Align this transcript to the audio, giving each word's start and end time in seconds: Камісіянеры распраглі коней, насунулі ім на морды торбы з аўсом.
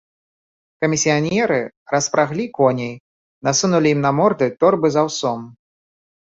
Камісіянеры 0.85 1.59
распраглі 1.93 2.45
коней, 2.57 2.91
насунулі 3.51 3.87
ім 3.99 4.05
на 4.09 4.15
морды 4.23 4.51
торбы 4.65 4.87
з 4.99 5.05
аўсом. 5.07 5.39